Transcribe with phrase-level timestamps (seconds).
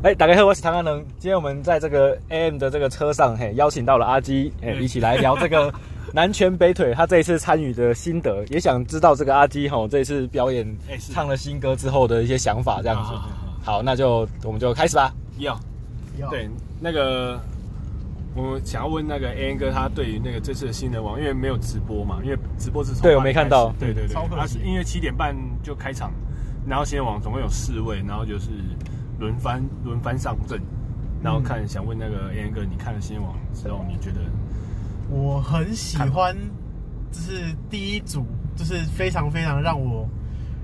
[0.00, 1.04] 哎，大家好，我是唐安能。
[1.18, 5.74] 今天我们在这个 AM 的这个车上，嘿，邀请到了阿基，哎，一起来聊这个
[6.14, 6.94] 南拳北腿。
[6.94, 10.64] 他这一次参与的心得，也想知道这个阿基哈这一次表演
[11.12, 13.10] 唱了新歌之后的一些想法，这样子。
[13.64, 15.12] 好，那就我们就开始吧。
[15.38, 15.58] 要，
[16.30, 16.48] 对，
[16.80, 17.36] 那个
[18.36, 26.12] 我想要问那个 AM 哥，他对于那个这次的新人王，因为没有直播嘛，因为直播是从对我没看到，对对对，他是因为七点半就开场，
[26.68, 28.46] 然后新人王总共有四位，然后就是。
[29.18, 30.60] 轮番轮番上阵，
[31.22, 34.20] 然后看、嗯、想问那个 A N 哥，你看了新闻网之后，你觉得？
[35.10, 36.36] 我很喜欢，
[37.10, 40.08] 就是第一组，就是非常非常让我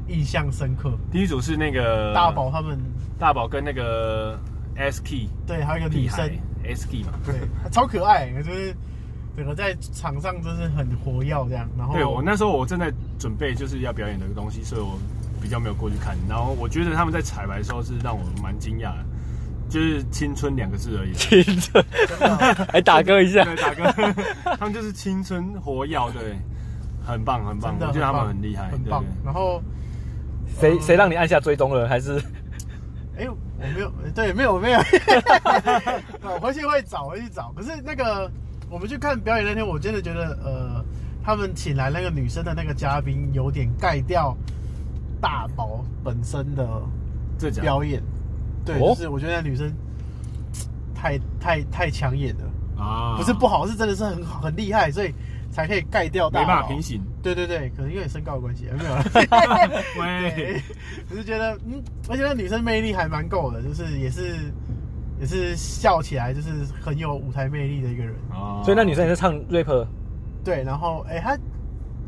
[0.06, 0.92] 印象深刻。
[1.10, 2.78] 第一组是那个大宝他们，
[3.18, 4.38] 大宝跟那个
[4.77, 6.30] S Key，对，还有一个女生
[6.62, 7.34] S Key 嘛，对，
[7.70, 8.77] 超可爱，就是
[9.36, 11.68] 整个在场上就是很活跃这样。
[11.77, 14.98] 然后，对我那时候我正在准备就是要表演的东西，所以我。
[15.44, 19.04] 比较没有过去看，然后我觉得他们在彩排的时候是让我蛮惊讶的，
[19.68, 21.12] 就是青春两个字而已。
[21.12, 21.84] 青春，
[22.72, 24.14] 还 打歌一下，对，打歌。
[24.58, 26.38] 他们就是青春活跃，对，
[27.04, 29.04] 很棒很棒，我觉得他们很厉害，很棒。
[29.22, 29.62] 然后
[30.58, 31.86] 谁谁让你按下追踪了？
[31.86, 32.19] 还是？
[33.19, 34.80] 哎，我没有，对，没有没有。
[36.24, 37.52] 我回去会找，回去找。
[37.54, 38.30] 可是那个
[38.70, 40.84] 我们去看表演那天，我真的觉得，呃，
[41.22, 44.34] 他们请来那个女生的那个嘉宾有点盖掉。
[45.25, 46.69] 大宝本身的
[47.39, 48.03] 这表演，
[48.62, 49.72] 对，就是我觉得那女生
[50.94, 53.16] 太太太抢眼了啊！
[53.16, 55.14] 不是不好，是真的是很好很厉害，所以
[55.50, 56.47] 才可以盖掉大宝。
[56.47, 57.00] 没办法平行。
[57.22, 58.91] 对对对，可能因为身高的关系，没有。
[59.98, 60.61] 喂，
[61.08, 64.36] 我是觉得，嗯，而且那女生魅力还蛮够的，就是也是
[65.19, 66.50] 也是笑起来就是
[66.83, 68.62] 很有舞台魅力的一个人啊。
[68.62, 69.86] 所以那女生也是唱 rap，
[70.44, 71.34] 对，然后哎，她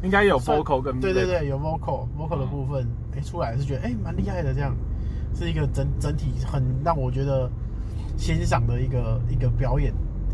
[0.03, 2.87] 应该有 vocal 跟对对对，有 vocal vocal 的部分。
[3.17, 4.77] 哎，出来是觉得哎，蛮厉害的，这样
[5.35, 7.51] 是一个整整体很让我觉得
[8.17, 9.93] 欣赏的一个一个表演，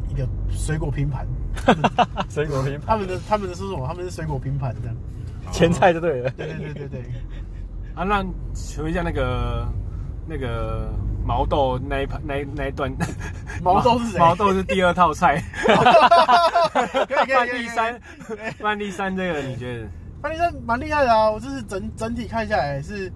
[0.08, 1.26] 一个水果拼盘，
[2.28, 3.86] 水果拼盘，他们的他们的是什么？
[3.86, 4.96] 他们是水果拼盘这样，
[5.52, 6.30] 前菜就对了。
[6.30, 7.02] 对对对对对。
[7.94, 8.24] 啊，那
[8.54, 9.68] 请问一下那个
[10.26, 10.90] 那个
[11.24, 12.90] 毛豆那一盘那那一段，
[13.62, 14.18] 毛豆是谁？
[14.18, 15.42] 毛豆是第二套菜。
[17.06, 17.34] 可以可以。
[17.34, 18.00] 万历山，
[18.60, 19.88] 万历山这个你觉得？
[20.20, 21.30] 范丽珊蛮厉害的啊！
[21.30, 23.12] 我就是整整体看下来是，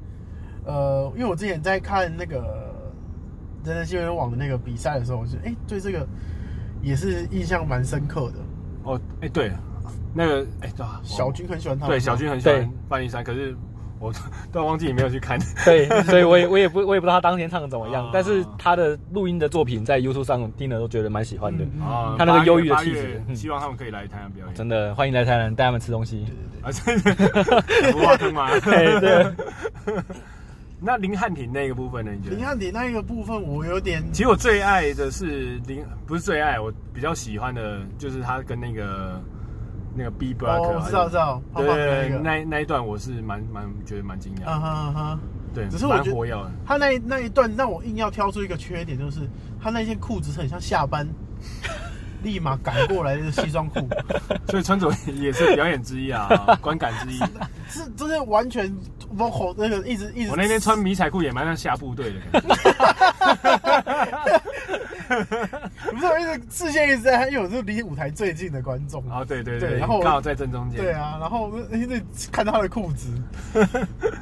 [0.65, 2.37] 呃，因为我之前在看那个
[3.65, 6.07] 人人新闻网的那个比赛的时候，我就哎、欸、对这个
[6.83, 8.39] 也是印象蛮深刻的。
[8.85, 9.53] 哦，哎、欸、对，
[10.15, 11.87] 那个哎对啊，小军很喜欢他。
[11.87, 13.57] 对，小军很喜欢范丽珊，可是。
[13.99, 14.13] 我
[14.53, 26.27] 都忘记你没有去看， 对， 所以我也我也不我也不知道他当天唱的怎么样，但是他的录音的作品在 YouTube 上听了都觉得蛮喜欢的啊，他那个忧郁的气质，希望他们可以来台湾表演，真的欢迎来台湾带他们吃东西，
[26.63, 28.49] 啊，真的，文化坑吗？
[28.61, 29.27] 对对。
[30.79, 32.13] 那林汉廷那个部分呢？
[32.13, 32.37] 你觉得？
[32.37, 39.21] 林汉廷那一个部分我有点，其实我最爱的是林，不是最爱，我比较喜欢的就是他跟那个。
[39.97, 45.19] 那个 B Block，我知道知道，对，那那一段我是蛮蛮觉得蛮惊讶，嗯哼嗯哼，
[45.55, 49.21] 对，只是我觉得他那那一段让我硬要挑出一个缺点，就是
[49.63, 51.09] 他那件裤子是很像下班
[52.23, 53.89] 立马赶过来的西装裤，
[54.49, 56.29] 所以穿着也是表演之一啊，
[56.61, 57.19] 观感之一，
[57.69, 58.75] 是这是完全。
[59.17, 62.49] 包括那个一直一直，我那天穿迷彩裤也蛮像下部队的感觉。
[65.07, 69.25] 不是，我一直视线一直在，因为我是离舞台最近的观众啊。
[69.25, 70.81] 对对对，然后刚好在正中间。
[70.81, 72.01] 对啊，然后那
[72.31, 73.09] 看到他的裤子，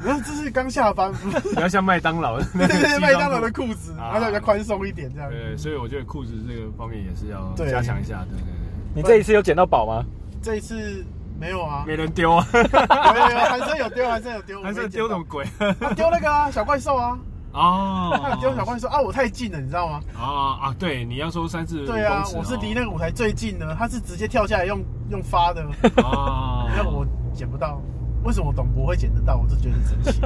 [0.05, 1.13] 然后这是刚下班，
[1.43, 2.45] 比较像麦当劳 的。
[2.55, 5.31] 对对 对，麦当劳的裤子，而且比较宽松一点这样。
[5.31, 8.25] 对，所以我觉得裤子这个方面也是要加强一下。
[8.31, 8.53] 对对对，
[8.95, 10.05] 你这一次有捡到宝吗？
[10.43, 11.05] 这一次。
[11.37, 12.47] 没有啊，没人丢啊。
[12.53, 14.63] 有有有，韩生有丢，韩生有丢。
[14.63, 15.45] 韩生丢什么鬼？
[15.81, 17.19] 他丢那个啊，小怪兽啊。
[17.55, 18.19] 哦。
[18.23, 20.01] 他有丢小怪说啊，我太近了，你知道吗？
[20.19, 21.87] 啊啊，对，你要说三次。
[21.87, 25.63] 对啊，我是离那个舞台最近的，他是直接跳下来用用发的。
[26.03, 26.67] 啊。
[26.77, 27.81] 那我捡不到，
[28.25, 29.37] 为什么董博会捡得到？
[29.37, 30.21] 我就觉得神奇。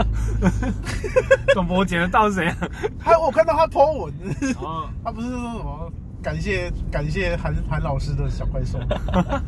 [1.55, 2.55] 董博捡得到是谁？
[2.99, 4.13] 他我看到他 po 文。
[4.61, 4.89] 哦。
[5.05, 5.93] 他不是说什么？
[6.21, 8.77] 感谢感谢韩韩老师的小怪兽。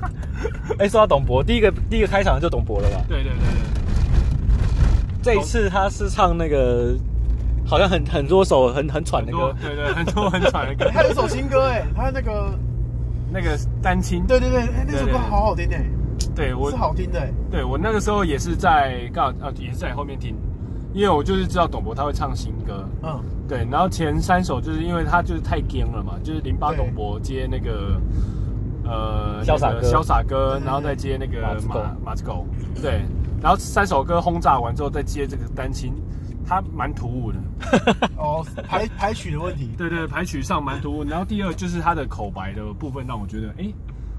[0.79, 3.03] 哎，说到董博，第一个第一个开场就董博了吧？
[3.09, 3.47] 对对对对。
[5.21, 6.95] 这一次他是唱那个，
[7.71, 9.55] 好像很很多首很很喘的歌。
[9.63, 10.91] 对对， 很多很喘的歌。
[10.93, 12.59] 他有一首新歌哎，他那个
[13.33, 14.27] 那个单亲。
[14.27, 15.85] 对对对，哎，那首歌好好听哎。
[16.35, 17.27] 对，我是好听的。
[17.51, 20.37] 对我那个时候也是在刚好啊，也是在后面听。
[20.93, 28.01] 因为我就是知道董博他会唱新歌，嗯，对，然后前三首就是因为他就是太僵了嘛，就是零八董博接那个
[28.83, 31.77] 呃潇洒潇洒哥，然后再接那个马
[32.07, 32.45] 马子狗，
[32.83, 33.03] 对，
[33.41, 35.95] 然后三首歌轰炸完之后再接这个单亲，
[36.51, 37.39] 它蛮突兀的。
[38.19, 39.71] 哦，排排曲的问题。
[39.79, 41.05] 对对，排曲上蛮突兀。
[41.05, 43.73] 然后第二就是它的口白的部分，让我觉得哎，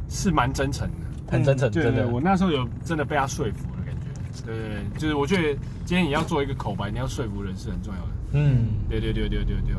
[0.08, 1.70] 是蛮真诚的，很真诚。
[1.70, 4.08] 对对，我那时候有真的被他说服的感觉。
[4.46, 8.08] 对对对，就是我觉得今天你要做一个口白，你要说服人是很重要的。
[8.32, 9.76] 嗯，对对对对对对。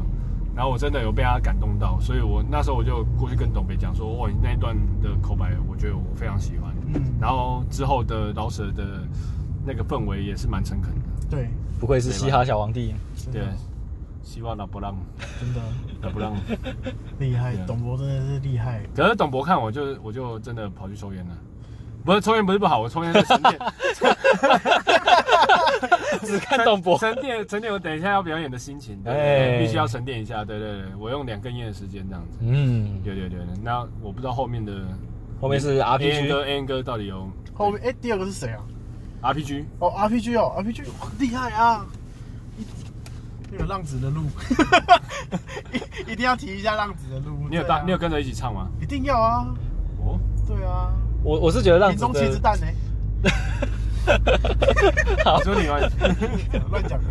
[0.55, 6.71] 然后我真的有被他感动到，所以我那时候我就过去跟董北讲说，哇，你那一段的口白，我觉得我非常喜欢。
[6.93, 9.09] 嗯，然后之后的饶舌的
[9.65, 11.02] 那个氛围也是蛮诚恳的。
[11.33, 11.49] 对，
[11.81, 12.95] 不愧是嘻哈小皇帝。
[13.33, 13.41] 对，
[14.23, 14.95] 希望老不让，
[15.41, 15.61] 真的
[16.03, 16.37] 老不让，
[17.19, 18.83] 厉害，董博真的是厉害。
[18.95, 21.35] 可是董博看我就我就真的跑去抽烟了。
[22.05, 23.59] 不是抽烟不是不好，我抽烟是沉淀。
[26.23, 30.45] 只看董博沉淀沉淀，我等一下要表演的心情，对，必须要沉淀一下。
[30.45, 32.39] 对对对，我用两根烟的时间这样子。
[32.43, 33.47] 嗯，对对对对。
[33.63, 34.83] 那我不知道后面的
[35.41, 38.61] 后面是 RPG 哥 N 哥到底有后面哎，第二个是谁啊
[39.23, 40.83] ？RPG 哦，RPG 哦，RPG
[41.19, 41.87] 厉害啊！
[43.51, 44.23] 那个浪子的路，
[46.09, 47.47] 一定要提一下浪子的路。
[47.51, 48.69] 你有当你有跟着一起唱吗？
[48.81, 49.47] 一定要啊！
[50.01, 50.91] 哦，对啊。
[51.23, 52.01] 我我是觉得浪子的。
[52.01, 52.67] 中茄子蛋呢？
[55.25, 55.81] 好，说你乱
[56.71, 57.07] 乱 讲的，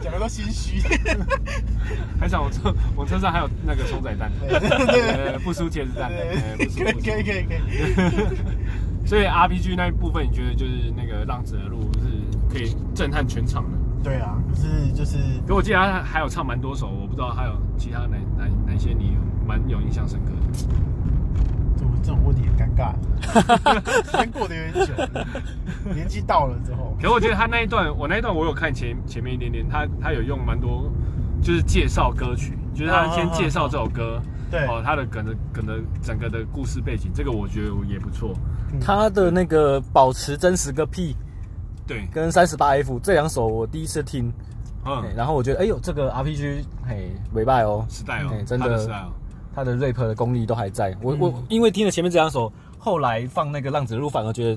[0.00, 0.80] 讲的都心虚。
[2.20, 6.08] 还想我车我车上还有那个葱仔蛋，对对不输茄子蛋，
[6.56, 6.66] 可以
[7.02, 7.58] 可以可以可以。
[9.10, 12.06] 所以 RPG 那一部分，你觉得就是那个浪子的路是
[12.48, 13.70] 可以震撼全场的？
[14.04, 20.46] 对啊，可是就是，可我记得他还有唱蛮多首，我不知道还有其他哪哪哪些你蛮有印象深刻的。
[22.00, 22.94] 这种问题很尴尬，
[24.04, 24.94] 时间过得有点久，
[25.92, 26.94] 年纪到了之后。
[27.00, 30.88] 可是我觉得他那一段，我那一段我有看前前面一点点，他他有用蛮多，
[31.42, 34.66] 就是介绍歌曲，就是他先介绍这首歌，对。
[34.66, 38.34] 哦，他的梗的梗的整个的故事背景，这个我觉得也不错。
[38.80, 41.14] 他的那个保持真实个屁，
[41.86, 44.32] 对，跟三十八 F 这两首我第一次听，
[44.84, 49.10] 嗯，然后我觉得哎呦，这个 RPG 嘿，尾拜哦，时代哦，真的。
[49.52, 54.50] 他的 rap 的功力都还在，我我因为听了前面这两首，后来放那个浪子的路反而觉得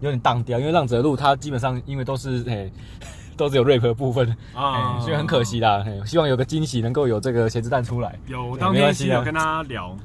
[0.00, 2.70] 有点荡掉，因为浪子的路它基本上因为都是诶
[3.36, 5.84] 都是有 rap 的部分啊，所以很可惜啦。
[6.04, 8.18] 希望有个惊喜能够有这个茄子蛋出来。
[8.26, 9.96] 有，我当天有跟他聊，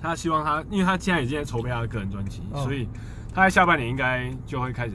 [0.00, 2.88] 他希望他，因为他现在已经在筹备他的个人专辑，所以
[3.34, 4.92] 他在下半年应该就会开始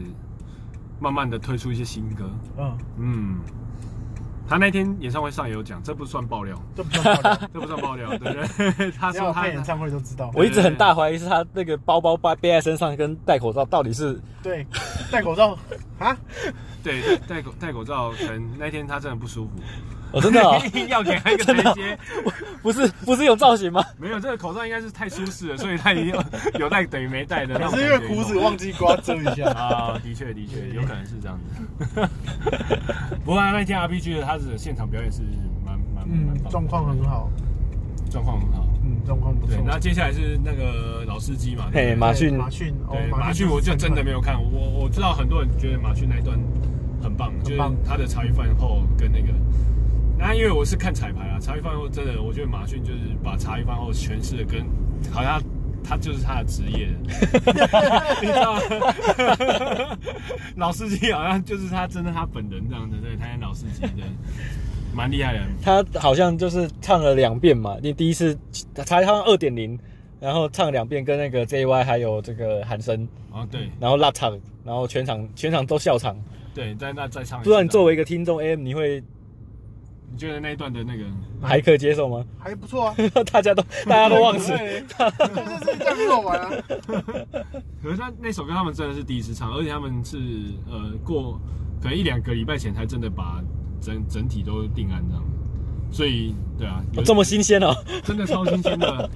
[1.00, 2.30] 慢慢的推出一些新歌。
[2.58, 3.40] 嗯嗯。
[4.50, 8.24] 他那天演唱会上也有讲，这不算爆料，这不算爆料， 这不算爆料，对不
[8.78, 8.92] 对？
[8.98, 10.32] 他说他演唱会都知道。
[10.34, 14.66] 我一直很大怀疑是他那个包包背背在身上跟戴口罩到底是对
[15.12, 15.50] 戴口罩
[16.00, 16.16] 啊？
[17.02, 19.52] 对戴口戴口罩，可能那天他真的不舒服。
[20.12, 20.42] 我 真的
[20.88, 21.98] 要给他一个 台阶，
[22.62, 23.84] 不是不是有造型吗？
[23.98, 26.16] 没有，这个口罩应该是太舒适了，所以他一定
[26.58, 27.60] 有戴等于没戴的。
[27.72, 30.00] 是因为胡子忘记刮遮一下啊？
[30.02, 32.10] 的确的确有可能是这样子。
[33.26, 35.22] 不过那天 RPG 的他的现场表演是
[35.66, 37.30] 蛮蛮蛮状况很好，
[38.10, 39.58] 状况很好，嗯，状况不错。
[39.66, 41.70] 那接下来是那个老司机嘛？
[41.74, 44.42] 嘿，马逊，马逊，对，马逊，我就真的没有看。
[44.42, 46.40] 我我知道很多人觉得马逊那一段
[47.02, 49.28] 很棒，就是他的茶余饭后跟那个。
[50.20, 54.66] 那因为我是看彩排啊，茶余饭后真的，我觉得马逊就是把茶余饭后诠释的跟，
[55.12, 55.40] 好像
[55.84, 56.90] 他，他就是他的职业，
[58.20, 59.98] 你知道吗？
[60.58, 64.04] 老司机好像就是他，真的他本人这样的，对，他演老司机的，
[64.92, 65.42] 蛮厉害的。
[65.62, 68.36] 他好像就是唱了两遍嘛，你第一次
[68.74, 69.78] 才唱二点零，
[70.20, 76.18] 然后唱两遍，跟那个 JY 还有这个韩生啊，对，然后拉场，然后全场全场都笑场，
[76.58, 77.38] 对，在那再唱。
[77.40, 79.04] 不知道你作为一个听众 AM，你会？
[80.10, 81.04] 你觉得那一段的那个
[81.42, 82.26] 还可以接受吗？
[82.40, 82.96] 还不错啊，
[83.32, 86.50] 大家都大家都忘 记， 就是这样子好玩啊。
[87.84, 90.18] 可是他那首歌他们真的是第一次唱，而且他们是
[90.72, 91.40] 呃过
[91.84, 93.44] 可能一两个礼拜前才真的把
[93.82, 95.24] 整整体都定案这样，
[95.92, 99.10] 所以对啊，这么新鲜哦，真的超新鲜的，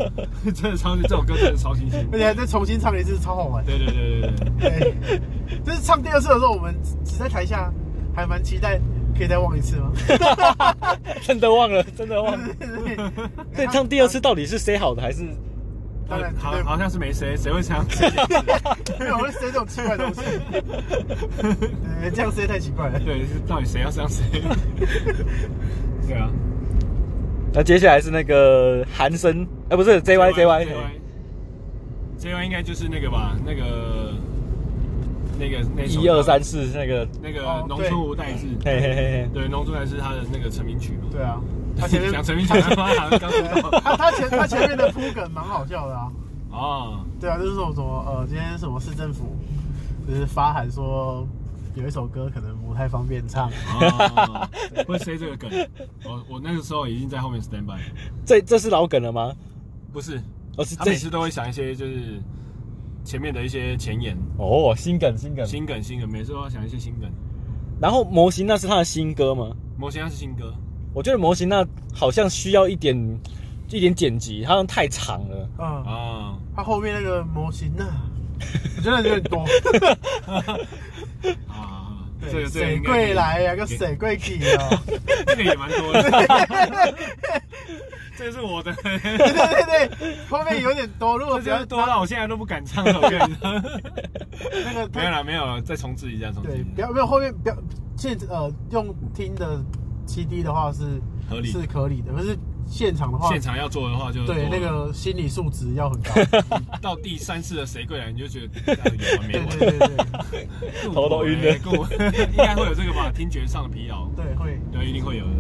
[0.54, 3.66] 真的超新，这首歌真的超新鲜，而且还再重新唱一次，超好玩。
[3.66, 7.72] 对对对对对，就是唱第二次的时候，我们只在台下
[8.16, 8.82] 还蛮期待。
[9.14, 9.92] 可以再忘一次吗？
[11.22, 12.48] 真的忘了，真的忘了。
[13.54, 15.26] 对，唱第二次到底是谁好的还是？
[16.10, 18.06] 当然，好，好像是没谁，谁会这样子？
[18.98, 20.22] 没有，会塞这种奇怪的东西。
[22.16, 22.98] 这样塞太奇怪了。
[23.02, 24.24] 对，到底谁要这样塞？
[26.08, 26.32] 对啊。
[27.54, 30.66] 那接下来是那个韩生，哎，不是 JY，JY，JY
[32.46, 33.36] 应该就是那个吧？
[33.46, 34.14] 那个。
[35.42, 41.10] 那个那一二三四那个那个农村无代志，嘿嘿嘿，对，农村还是他的那个成名曲嘛。
[41.12, 41.42] 对啊，
[41.76, 42.70] 他前面讲成名曲，他
[43.18, 43.32] 刚
[43.82, 46.12] 他他前他前面的铺梗蛮好笑的啊。
[46.52, 49.36] 哦，对啊，就是说什么呃，今天什么市政府
[50.08, 51.28] 就是发函说
[51.74, 54.48] 有一首歌可能不太方便唱，哦、
[54.86, 55.50] 会塞这个梗。
[56.04, 57.80] 我我那个时候已经在后面 stand by。
[58.26, 59.34] 这这是老梗了吗？
[59.92, 60.18] 不是，
[60.58, 62.22] 而、哦、是他每次都会想一些就是
[63.04, 64.16] 前面的一些前言。
[64.38, 67.10] 哦，新梗新梗新梗新梗，每次都要想一些新梗。
[67.80, 69.52] 然后模型那是他的新歌吗？
[69.78, 70.54] 模型那是新歌。
[70.94, 72.96] 我觉得模型那好像需要一点
[73.70, 75.50] 一点剪辑，好像太长了。
[75.58, 77.86] 嗯啊，他后面那个模型那。
[78.78, 79.40] 我觉得有点多
[81.48, 81.94] 啊！
[82.20, 83.54] 这个谁贵来呀？
[83.56, 84.70] 个水贵去啊？
[85.28, 86.02] 这个也蛮多的。
[88.22, 88.72] 这个是我的。
[88.84, 91.18] 对对对，后面有点多。
[91.18, 93.00] 如果比较多，到我现在都不敢唱了。
[93.02, 93.52] 我跟你说，
[94.64, 96.50] 那个没有了，没有了，再重置一下，重置。
[96.50, 97.58] 对，不要没有后面不要
[97.98, 99.60] 现呃用听的
[100.06, 102.38] 七 D 的话是合理，是可以的，可是。
[102.68, 106.14] 现场的话，现场要做的话就对那个心理素质要很高。
[106.80, 109.50] 到第三次的谁贵来，你就觉得这样有完没完？
[109.60, 109.90] 对对
[110.32, 110.48] 对，
[110.94, 111.58] 头都晕了。
[112.32, 113.12] 应该会有这个吧？
[113.14, 114.06] 听觉上的疲劳。
[114.16, 114.58] 对，会。
[114.72, 115.32] 对，一定会有的。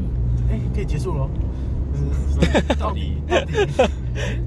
[0.49, 1.29] 哎，可以结束了。
[2.79, 3.51] 到底到底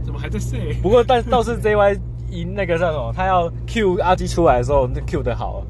[0.04, 1.98] 怎么还在睡不过但倒是 JY
[2.30, 3.12] 赢那个叫什么？
[3.16, 5.64] 他要 Q 阿基出来的时候，那 Q 的好。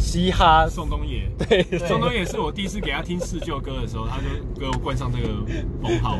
[0.00, 5.34] 嘻哈宋冬野，对，宋冬野是我第一次给他听四舅歌的时候，他就给我冠上这个
[5.82, 6.16] 封号。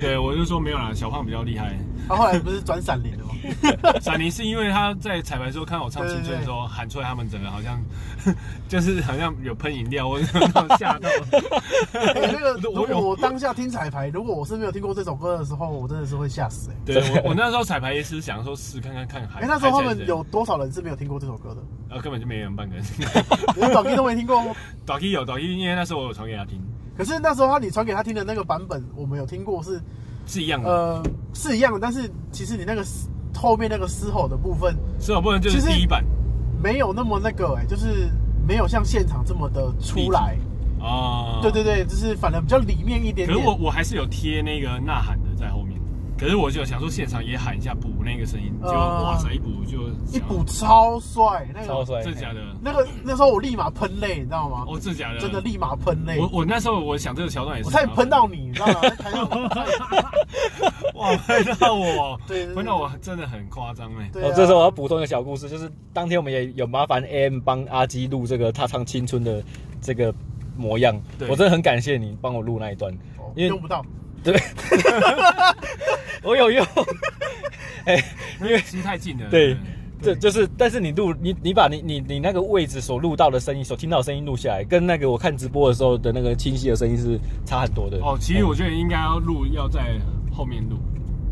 [0.00, 1.78] 对，我就说没有啦，小胖比较厉害。
[2.08, 3.34] 他后来不是转闪灵了吗？
[4.00, 7.80] 闪灵是因为他在彩排的时候看到我唱青春的时候喊出来，他们整个好像
[8.68, 10.20] 就是好像有喷饮料，我
[10.78, 11.08] 吓到。
[11.92, 16.70] 那个如果我当下听彩排，如果我是没有听过这首歌的时候，我真的是会吓死。
[16.84, 19.22] 对，我我那时候彩排也是想说试看看看。
[19.36, 21.60] 哎，那时候他们有多少人是没有听过这首歌的？
[21.90, 22.84] 呃，根本就没人半个人。
[23.56, 24.54] 连导 K 都没听过吗？
[24.84, 26.60] 导 K 有导 K，因为那时候我有传给他听。
[26.96, 29.80] 可是那时候他你传给他听的那个版本，我们有听过是。
[30.28, 31.02] 是一样的，呃，
[31.34, 32.84] 是一样的，但是其实你那个
[33.34, 36.04] 后面那个嘶吼的部分，嘶吼部分就是第一版，
[36.62, 38.10] 没有那么那个哎、欸，就是
[38.46, 40.36] 没有像现场这么的出来
[40.80, 41.40] 啊。
[41.42, 43.28] 对对对，就是反正比较里面一点点。
[43.28, 45.27] 可是我我还是有贴那个呐喊的。
[46.18, 52.40] 可是我就想说，现场也喊一下补那个声音，就哇塞，一补就一补超帅，那个超帅，真的假的？
[52.60, 54.64] 那个那时候我立马喷泪，你知道吗？
[54.66, 55.20] 哦，真的假的？
[55.20, 56.18] 真的立马喷泪。
[56.18, 58.80] 我我那时候我想这个桥段也是，我差点喷到你，你知道吗？
[60.96, 64.10] 哇，喷到我， 对，喷到我真的很夸张哎。
[64.14, 69.40] 哦，这时候我要补充一个小故事，就是当天我们也有麻烦 AM 帮阿基录这个他唱青春的
[69.80, 70.12] 这个
[70.56, 72.92] 模样，我真的很感谢你帮我录那一段，
[73.36, 73.86] 因为用不到。
[74.22, 74.34] 对，
[76.22, 76.64] 我有用，
[77.86, 78.04] 哎、欸，
[78.40, 79.28] 因为离太近了。
[79.30, 79.56] 对，
[80.02, 87.98] 这就是，但是你录你你把你你你那个位置所录到的声音，所听到的声音录下来，跟那个我看直播的时候的那个清晰的声音是差很多的。
[87.98, 89.98] 哦，其实我觉得应该要录，要在
[90.32, 90.76] 后面录，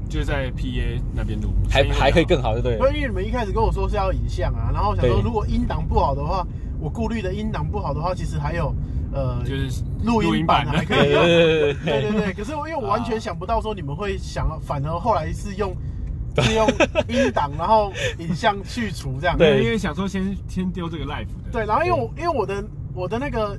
[0.08, 2.94] 就是在 PA 那边录，还还可以更好，对不对？
[2.94, 6.46] 因为你们一开始跟我说是要影像啊，然后想说如果音档不好的话，
[6.80, 8.74] 我顾虑的音档不好的话，其实还有。
[9.16, 12.32] 呃，就是录音版还可以用， 对对对。
[12.34, 15.74] 可是我因为我完全想不到说你们会想，反而后来是用
[16.42, 16.68] 是用
[17.08, 19.36] 音档，然后影像去除这样。
[19.38, 21.50] 对，因为想说先先丢这个 life 的。
[21.50, 23.58] 对，然后因为我因为我的我的那个。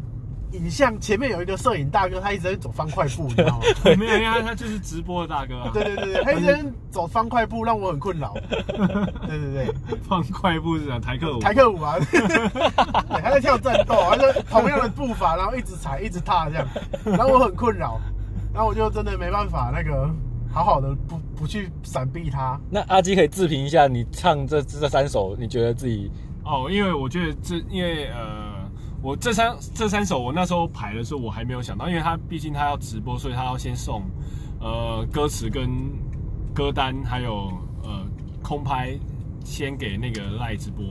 [0.51, 3.65] 影像前面有一个摄影大哥，他一直在走方块步，你知道吗？
[3.97, 5.71] 没有，因为他他就是直播的大哥啊。
[5.73, 8.33] 对对对，他一直在走方块步，让我很困扰。
[9.27, 11.39] 对对对，方块步是啊，台客舞。
[11.39, 16.67] 台客舞啊， 对，他在跳战斗，他就同样的步伐，然后一直踩，一直踏这样，
[17.03, 17.99] 然后我很困扰，
[18.53, 20.09] 然后我就真的没办法那个
[20.49, 22.57] 好好的不不去闪避他。
[22.69, 26.09] 那阿基可以自评一下，你唱这这三首，你觉得自己？
[26.45, 28.46] 哦，因为我觉得这因为呃。
[29.01, 34.01] 我这三这三首，我那时候排的时候，我还没有想到，因为他毕竟他要直播，所以他要先送，
[34.59, 35.69] 呃，歌词跟
[36.53, 37.51] 歌单，还有
[37.83, 38.03] 呃
[38.41, 38.97] 空拍，
[39.45, 40.83] 先给那个赖直播。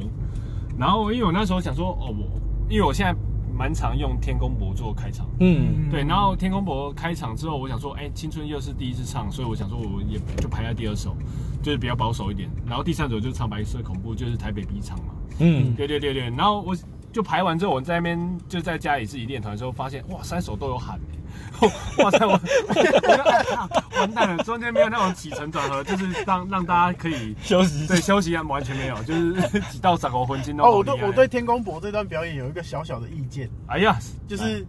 [0.78, 3.12] 然后因为我那时候想说，哦，我因为我现在
[3.52, 6.04] 蛮常用天公博做开场，嗯，对。
[6.04, 11.16] 然后天公博开场之后，我想说，哎，青春又是第一次唱，所以我想说，我也就排在第二首，
[11.60, 12.48] 就是比较保守一点。
[12.64, 16.30] 然后第三首就是唱白色恐怖，就是台北 B 场嘛，嗯，对对对对。
[16.30, 16.74] 然后我。
[17.16, 21.00] 就排完之后，我在那边就在家里自己练团的时候，发现哇，三首都有喊，
[22.04, 29.32] 哇塞，我， 我完蛋了，中间没有那种起承转合，就是让让大家可以休息，对，休息一下完全没有，就是
[29.70, 30.64] 挤到嗓喉魂惊都。
[30.64, 33.48] 哦，我对我对天公伯这段表演有一个小小的意见。
[33.66, 34.62] 哎呀，就是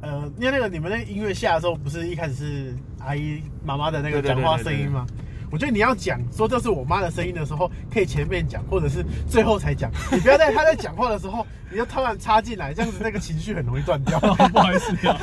[0.00, 5.06] 呃，因为那个你们那个音乐下的时候，不是一开始是阿姨妈妈的那个讲话声音吗？
[5.52, 9.90] 我觉得你要讲说这是我妈的声音的时候，可以前面讲，或者是最后才讲。
[10.10, 14.18] 你不要在她在讲话的时候，你就突然插进来，这样子那个情绪很容易断掉。
[14.48, 15.20] 不好意思啊，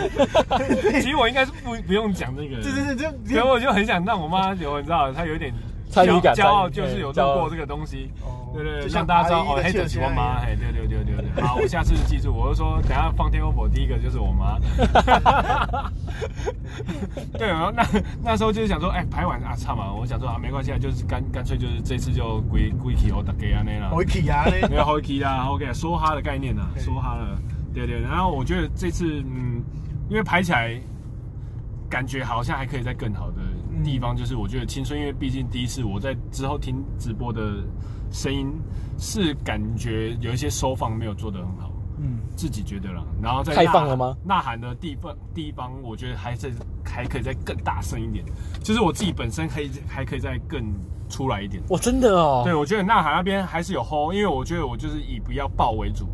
[1.01, 2.57] 其实我应该是不不用讲这个。
[2.61, 5.51] 对对对，就然后我就很想让我妈留，你知道，她有点
[5.89, 8.11] 参与感，骄傲就是有做过这个东西。
[8.51, 11.43] 对对，让大家知道哦，黑的是我妈，嘿，对对对对对。
[11.43, 14.57] 好，我下次记住，我就说，等下放天空火第一个就是我妈。
[17.37, 17.85] 对，然后那
[18.23, 23.89] 那时候就是想说，哎，排完啊，唱嘛，我想说啊，没关系啊，就是干干脆就是这次就归归去我大家安内啦。
[23.93, 27.37] 归去啊， 没有归去啦，OK，梭哈的概念呐，梭哈了。
[27.71, 29.61] 对对，然后我觉得这次嗯，
[30.09, 30.75] 因为排起来
[31.87, 33.38] 感觉好像还可以再更好的
[33.83, 37.63] 地方，就是我觉得青春，因为毕竟第一次我在之后听直播的。
[38.11, 38.51] 声音
[38.97, 43.03] 是感觉有一些收放没有做得很好，嗯，自己觉得啦。
[43.21, 44.17] 然后在开放了吗？
[44.25, 46.51] 呐喊的地方地方，我觉得还是
[46.83, 48.25] 还可以再更大声一点。
[48.63, 50.73] 就是我自己本身可以还可以再更
[51.07, 51.61] 出来一点。
[51.69, 52.41] 哇，真的哦。
[52.43, 56.07] 对，我觉得呐喊那边还是有 hold，因为我觉得我就是以不要爆为主。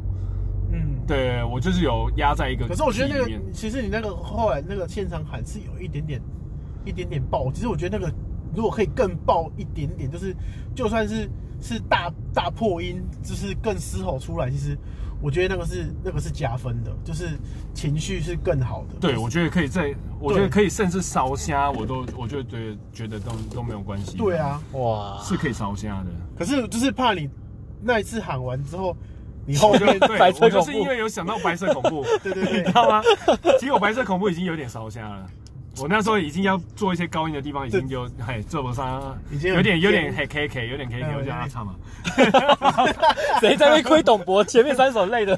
[0.74, 2.68] 嗯，对，我就是有压在一个。
[2.68, 6.22] 可是我觉得那个，其实你那个后来那个现场喊是有一点点
[6.86, 7.51] 一点点爆。
[7.51, 8.13] 其实我觉得那个
[8.56, 10.36] 如果可以更爆一点点，就是
[10.75, 11.30] 就算是。
[11.62, 14.51] 是大大破音，就是更嘶吼出来。
[14.51, 14.77] 其实
[15.22, 17.39] 我觉得那个是那个是加分的，就是
[17.74, 19.00] 情绪是更好的。
[19.00, 24.18] 对，我觉得可以在，我觉得可以，甚至烧虾，我都我就觉得觉得都都没有关系。
[24.18, 26.08] 对啊，哇，是可以烧虾的。
[26.38, 27.27] 可是就是怕你
[27.82, 28.96] 那一次喊完之后，
[29.48, 33.01] 你后面对， 我就是因为有想到白色恐怖， 对对对，你知道吗？
[33.60, 35.25] 其实我白色恐怖已经有点烧虾了。
[35.82, 41.75] 我那时候已经要做一些高音的地方，已经就嘿做不上，已经有点有点嘿 K K，有点 K K，我叫他唱嘛。
[43.41, 44.44] 谁在那亏董博？
[44.44, 45.38] 前面三首累的。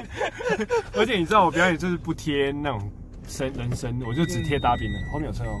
[0.94, 2.90] 而且你知道我表演就是不贴那种
[3.28, 4.98] 声人声，我就只贴大饼的。
[5.12, 5.60] 后面有车哦，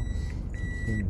[0.88, 1.04] 嗯，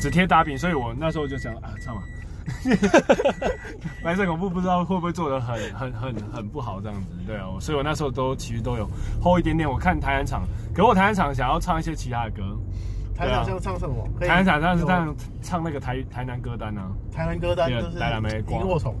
[0.00, 2.02] 只贴大饼，所以我那时候就想啊，唱嘛。
[4.02, 8.88] 白色恐怖不知道会不会做的很很很很不好这样子，对啊，所以我那时候都其实都有
[9.20, 9.68] hold 一点点。
[9.68, 10.42] 我看台南场，
[10.74, 12.42] 可我台南场想要唱一些其他的歌。
[13.16, 14.06] 台南场唱什么？
[14.20, 16.90] 台南场上是唱唱那个台台南歌单啊。
[17.12, 18.94] 台南歌单就是台南没萤火虫。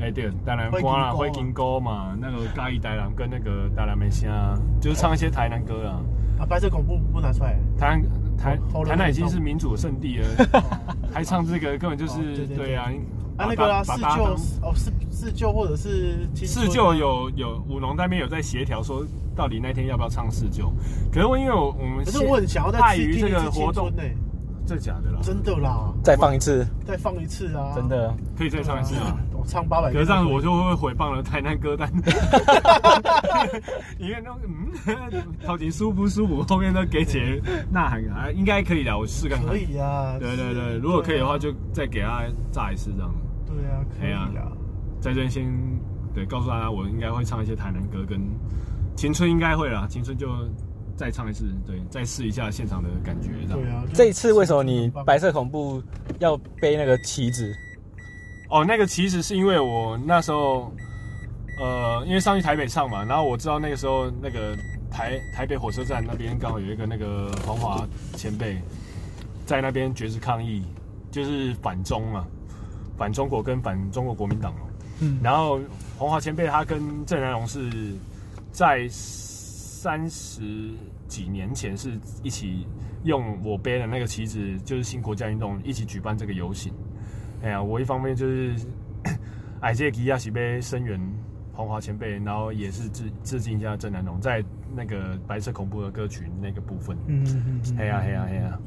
[0.00, 6.00] 哎对，台南瓜啦，灰金沟嘛，那个嘉义台南跟那个台南梅香，就是唱一些台南歌啊。
[6.40, 7.58] 啊，白色恐怖不拿出来。
[7.78, 8.02] 台南
[8.36, 10.26] 台台南已经是民主的圣地了。
[11.12, 12.90] 还唱这个根本就是、哦、对，啊，
[13.36, 14.24] 啊那个啦四旧
[14.62, 19.04] 哦四四旧或者是四旧有有舞龙那边有在协调说
[19.36, 20.72] 到底那天要不要唱四旧，
[21.12, 24.02] 可是我因为我我们可是我很想要在碍于这个活动呢。
[24.66, 25.18] 真的假的啦？
[25.20, 25.92] 真的啦！
[26.04, 27.72] 再放一次，再放一次啊！
[27.74, 29.18] 真的可以再唱一次啊！
[29.40, 31.90] 我唱八百，可是这样我就会毁谤了台南歌单。
[33.98, 34.70] 因为那嗯，
[35.44, 36.42] 超级舒不舒服？
[36.42, 37.40] 后面都给姐
[37.72, 39.48] 呐喊啊，应该可以的，我试看看。
[39.48, 40.16] 可以啊！
[40.18, 43.10] 对对对，如果可以的话，就再给他炸一次这样。
[43.46, 44.30] 对啊，可以啊！
[45.00, 45.50] 在这边先
[46.14, 48.20] 对告诉大家，我应该会唱一些台南歌，跟
[48.94, 50.28] 青春应该会啦，青春就。
[50.96, 53.58] 再唱一次，对，再试一下现场的感觉，这样。
[53.58, 55.82] 对啊，这一次为什么你白色恐怖
[56.18, 57.50] 要背那个旗子？
[58.50, 60.72] 哦，那个其实是因为我那时候，
[61.58, 64.56] 呃，因为上去台北唱嘛，然后我知道那个时候那个
[64.90, 67.86] 台台北火车站那边刚好有一个那个黄华
[68.16, 68.60] 前辈
[69.46, 70.64] 在那边绝食抗议，
[71.10, 72.26] 就是反中嘛，
[72.98, 74.52] 反中国跟反中国国民党。
[75.00, 75.18] 嗯。
[75.22, 75.60] 然后
[75.96, 77.94] 黄华前辈他跟郑南榕是
[78.52, 78.86] 在。
[79.80, 80.42] 三十
[81.08, 82.66] 几年前是一起
[83.04, 86.70] 用我背的那个旗子，就是新国家运动一起举办这个游行。
[87.42, 88.54] 哎呀，我一方面就是
[89.60, 91.00] 矮这吉亚喜杯声援
[91.52, 96.96] 黄华前辈，然后也是致致敬一下郑南榕在那个白色恐怖的歌曲那个部分。
[97.06, 97.76] 嗯嗯嗯。
[97.78, 98.58] 哎呀哎呀哎呀！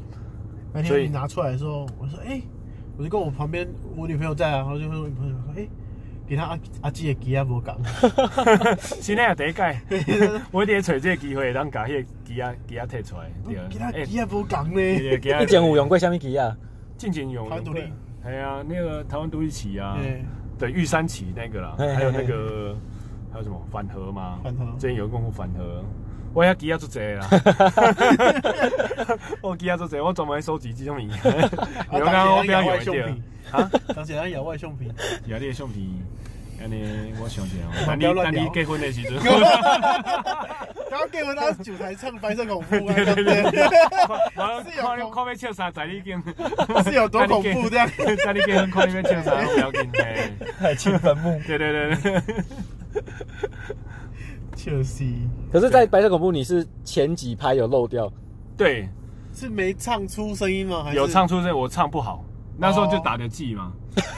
[0.74, 2.44] 那天你拿出来的时候，我说哎、欸，
[2.98, 5.62] 我就跟我旁边我女朋友在啊，然后就问我女朋友说哎。
[5.62, 5.70] 欸
[6.26, 7.78] 其他阿阿姊的机也无讲，
[8.80, 9.78] 现在也第一届，
[10.52, 13.30] 我一定要找这个机会，让把迄个机啊机啊摕出来。
[13.70, 14.82] 其他机也无讲呢。
[14.82, 16.56] 以前有用过什么机啊？
[16.98, 17.60] 进前用台
[18.30, 19.98] 湾独立，系啊，那个台湾独立旗啊，
[20.58, 22.76] 对玉山旗那个啦，还有那个
[23.32, 24.40] 还有什么反核吗？
[24.44, 25.84] 反核，之前有功夫反核。
[26.34, 27.28] 我遐机啊做侪啦，
[29.40, 31.10] 我机啊做侪，我专门收集这种物件。
[31.92, 33.08] 有刚我比较有一点。
[33.52, 34.92] 啊，当时咱摇我橡皮，
[35.28, 36.02] 摇你的橡皮，
[36.64, 39.20] 安尼我想想， 等你等你结婚的时阵，
[40.90, 43.52] 刚结婚他就台唱白色恐怖， 对对对，
[44.72, 46.24] 是有看看要唱啥在你间，
[46.86, 47.90] 是有多恐怖这样，
[48.24, 49.92] 在你结婚看你要唱啥，不要紧，
[50.58, 52.34] 还清坟墓，对对对，
[54.56, 55.04] 就是。
[55.52, 58.10] 可是，在白色恐怖，你是前几拍有漏掉，
[58.56, 58.88] 对，
[59.34, 60.82] 是没唱出声音吗？
[60.86, 62.24] 还是有唱出声音，我唱不好。
[62.58, 63.72] 那时候就打的记嘛，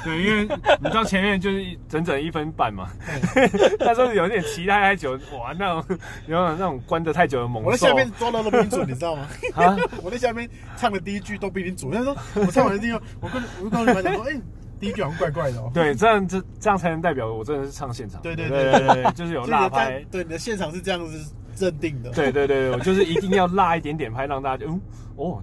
[0.03, 0.43] 对，因为
[0.79, 2.89] 你知道前面就是整整一分半嘛，
[3.79, 9.27] 那时候有点期待太久，哇，那种有那种关得太久的猛兽，我在下面抓到都比你准，你知道吗？
[9.55, 11.91] 啊， 我在下面唱的第一句都比你准。
[11.91, 14.41] 他说我唱完的第一句，我跟我跟你们讲说，哎，
[14.79, 15.71] 第一句好像怪怪的哦。
[15.73, 18.21] 对，这样这这样才能代表我真的是唱现场。
[18.21, 20.03] 对对对对对，就是有辣拍。
[20.11, 22.11] 对，你的现场是这样子认定的。
[22.11, 24.81] 对对对，我就是一定要辣一点点拍，让大家就嗯
[25.15, 25.41] 哦。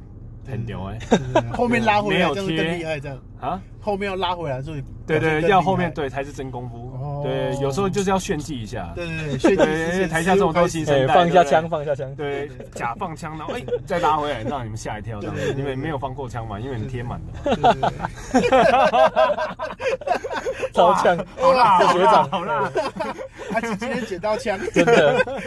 [0.51, 0.99] 很牛哎，
[1.53, 3.19] 后面拉回来这样更厉害，这样。
[3.41, 9.57] 啊，后面要拉回来，所以对对，要后面对才是真功夫，对，有时候就是要炫技一下，对对 对，炫
[10.03, 17.91] 技，台下这种都新生代，放一下枪，放一下枪，对，假放枪，然后哎，再拉回来，让你们吓一跳，这样，因为没有放过枪嘛，因为你贴满了嘛，
[20.73, 22.71] 超强， 好辣，学长，好辣，
[23.51, 25.41] 他今天捡到枪，真的。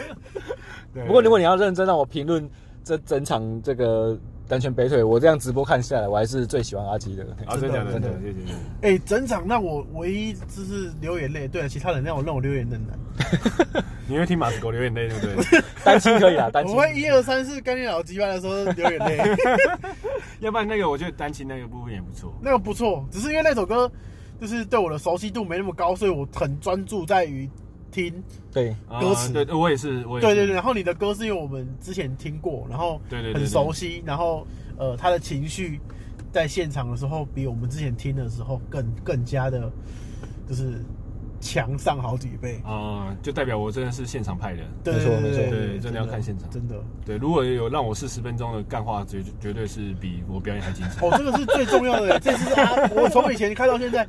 [1.06, 2.46] 不过如果你要认真让我评论
[2.84, 4.18] 这整场这个。
[4.48, 7.24] 南拳北腿，我这样直播看下来，我还是最喜欢阿基的。
[7.46, 8.38] 啊，真的，真的，谢谢。
[8.82, 13.84] 哎，整场让我唯一就是流眼泪，对了，其他人让我让我流眼泪难。
[14.08, 15.60] 你会听马子狗流眼泪，对不对？
[15.82, 16.76] 单亲可以啊，单亲。
[16.76, 19.18] 我会一二三四干你老鸡巴的时候流眼泪。
[20.38, 22.32] 要不然那个，我觉得单亲那个部分也不错。
[22.40, 23.90] 那个不错，只是因为那首歌
[24.40, 27.50] 就是对我的熟悉度没那么高，所以我很专注在于。
[27.96, 30.26] 听对歌词，对，我也是，我也是。
[30.26, 35.80] 对对对，然后你的歌是因为我们之前听过，然后对对很熟悉，然后呃，他的情绪
[36.30, 39.72] 在现场的时候，比我们之前听的时候更更加的，
[40.46, 40.84] 就是
[41.40, 43.16] 强上好几倍啊！
[43.22, 46.76] 就代表我真的是现场派的，没错没错，对，真的要看现场，真的。
[47.02, 51.06] 对，如果有让我四十分钟的干话，绝绝对是比我表演还精彩。
[51.06, 54.06] 哦，这个是最重要的，这是啊，我从以前看到现在。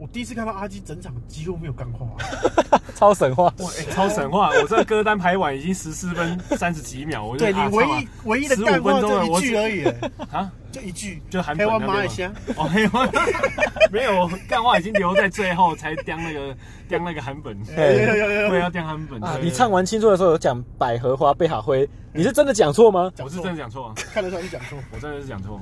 [0.00, 2.06] 我第一次看到阿基整场肌肉没有干化，
[2.96, 4.48] 超神话，哇，超神话！
[4.48, 9.84] 我这个歌单排完已经十四分三十几秒，我就对你唯一唯一的干话就一句而已，
[10.32, 12.68] 啊，就一句，就韩粉那边哦，
[13.90, 16.54] 没有干话已经留在最后才叼那个
[16.88, 19.20] 叼那个韩本，对，会要叼韩本。
[19.42, 23.10] 你唱完青春的时候有讲百合花被好灰，你是真的讲错吗？
[23.18, 25.60] 我是真的讲错，看得出来是讲错，我真的是讲错。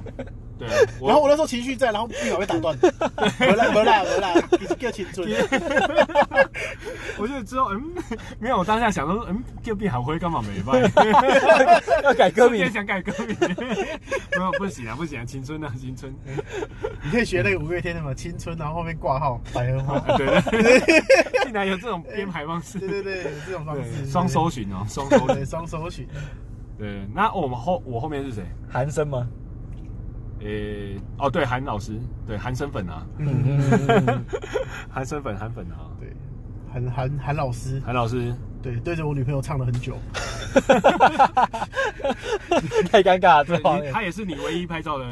[0.58, 0.68] 对，
[1.06, 2.76] 然后我那时候情绪在，然后立马被打断，
[3.38, 5.26] 回来回来回来，你是叫青春。
[7.16, 7.82] 我就知道，嗯，
[8.38, 10.82] 没有，我当下想说，嗯，叫变好灰干嘛没办？
[12.04, 16.12] 要改歌名，想改歌名，没有，不行啊，不行啊，青春啊，青春。
[17.02, 19.98] 你可以学那个五月天的嘛，青春，然后后面挂号百合花。
[20.16, 21.02] 对 对，
[21.44, 22.78] 竟然有这种编排方式。
[22.78, 24.06] 对对对，有这种方式。
[24.06, 26.06] 双搜寻哦，双搜对，双搜寻。
[26.76, 28.44] 对，那我们后我后面是谁？
[28.68, 29.26] 韩生吗？
[30.40, 34.24] 诶，哦，对，韩老师，对，韩生粉啊，嗯，
[34.88, 36.12] 韩生粉，韩粉啊，对，
[36.72, 39.96] 韩韩韩老师，韩老师，对，对着我女朋友唱了很久，
[42.90, 45.04] 太尴尬了，这画面，他也是你唯一拍照的。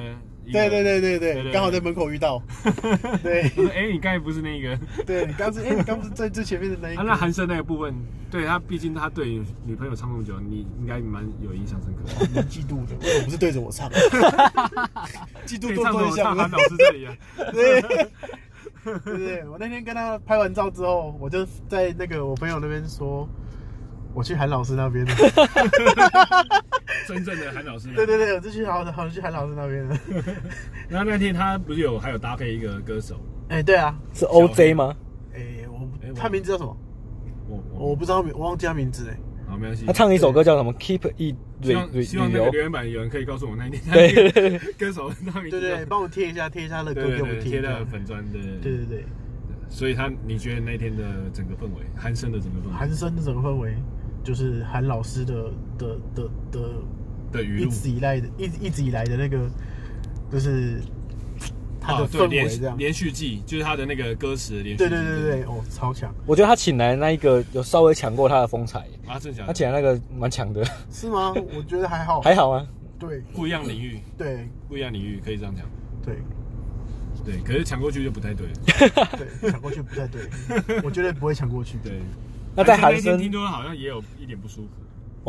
[0.52, 2.40] 对对对对对，刚好在门口遇到。
[3.20, 3.42] 对，
[3.74, 4.78] 哎，你刚才不是那个？
[5.04, 7.02] 对，你刚是，哎，你刚不是在最前面的那一个？
[7.02, 7.92] 那韩生那个部分，
[8.30, 12.04] 对他，毕竟他对女朋友唱那么久，你应该蛮有印象深刻。
[12.32, 13.90] 蛮嫉妒的，为什么不是对着我唱？
[15.44, 16.32] 嫉妒多多一下。
[16.32, 17.16] 韩老师这里啊。
[17.52, 17.82] 对，
[19.05, 23.29] 对对，我那天跟他拍完照之后，我就在那个我朋友那边说。
[24.14, 25.12] 我去韩老师那边的，
[27.07, 27.92] 真正的韩老师。
[27.94, 29.94] 对对对，我就去好好像去韩老师那边了。
[30.88, 33.20] 然后那天他不是有还有搭配一个歌手？
[33.51, 34.96] 哎，对啊，是 OJ 吗？
[35.35, 36.75] 哎，我他名字叫什么？
[37.46, 39.18] 我我不知道名，我忘记他名字哎。
[39.51, 39.85] 好，没关系。
[39.85, 43.83] 他唱一首歌叫什么？Keep It 希望希望那个留言板有人可以告诉我那一天
[44.79, 45.61] 歌手他名字。
[45.61, 47.53] 对对，帮我贴一下，贴一下那歌给我们贴。
[47.53, 48.38] 贴在粉砖的。
[48.62, 49.05] 对对对。
[49.69, 53.75] 所以他，你觉得那天的整个氛围，韩生的整个氛围，韩生的整个氛围。
[54.25, 56.61] 就是韩老师的的的的
[57.31, 59.49] 的语录，一直以来的，一一直以来的那个，
[60.33, 60.81] 就是
[61.87, 62.77] 他的氛围这样。
[62.77, 64.88] 连续剧就是他的那个歌词连续剧。
[64.88, 66.12] 对对对对，哦，超强！
[66.27, 68.81] 我觉得他请来那一个有稍微抢过他的风采。
[69.07, 69.20] 啊！
[69.46, 70.64] 他请来那个蛮强的。
[70.90, 71.33] 是吗？
[71.57, 72.20] 我觉得还好。
[72.20, 72.66] 还好啊。
[72.99, 74.01] 对，不一样领域。
[74.18, 75.64] 对，不一样领域可以这样讲。
[76.05, 76.16] 对。
[77.25, 78.46] 对，可是抢过去就不太对。
[79.40, 80.22] 对，抢过去不太对。
[80.83, 81.79] 我觉得不会抢过去。
[81.83, 82.01] 对。
[82.55, 84.68] 那在韩生听说好像也有一点不舒服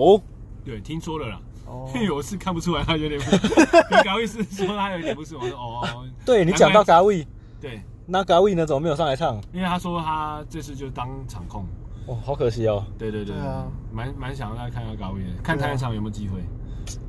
[0.02, 0.22] 哦，
[0.64, 1.42] 对，听说了啦。
[1.68, 4.04] 哦，我是看不出来他有点不舒服。
[4.04, 5.58] 嘎位是说他有点不适，我说。
[5.58, 7.28] 哦， 对你讲到嘎位，
[7.62, 8.66] 对，那嘎位呢？
[8.66, 9.36] 怎么没有上来唱？
[9.54, 11.66] 因为他说他这次就当场控。
[12.08, 12.86] 哦，好可惜哦。
[12.98, 16.40] 对对对，对啊蛮蛮想要再看一下嘎位的，看他那场有没有机会。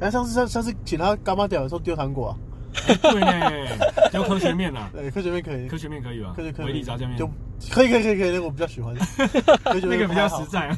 [0.01, 2.37] 哎，上次上上次请他干妈屌的时候丢糖果啊？
[2.87, 4.89] 对呢，丢科学面呐。
[4.93, 6.33] 对，科学面可以，科学面可以吧？
[6.37, 6.67] 科学可以。
[6.67, 7.19] 维力炸酱面。
[7.71, 8.95] 可以可以可以可以，那个我比较喜欢，
[9.65, 10.71] 那个比较实在。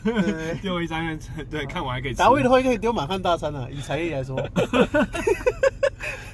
[0.63, 1.19] 丢一张面，
[1.51, 2.19] 对，看完还可以吃。
[2.19, 4.41] 达味的话可以丢满汉大餐啊，以财力来说。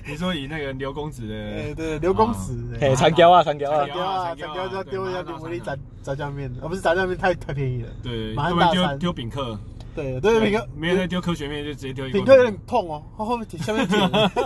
[0.09, 9.59] 你说以那个刘公子的，对对，刘公子，哎，长胶啊，长胶啊，长胶啊，长胶就要丢一下丢维力炸炸酱面，啊，不是炸酱面太太便宜了，对，马上丢丢饼客，
[9.96, 10.64] 对对，饼客。
[10.76, 13.98] 没有在丢科学面，就直接丢饼客有点痛哦，后后面下面甜，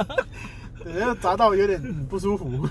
[0.83, 2.69] 对，然后炸到有点不舒服，